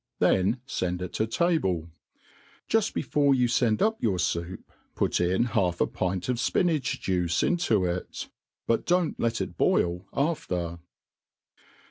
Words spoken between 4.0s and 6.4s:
your foup, put in half a pint of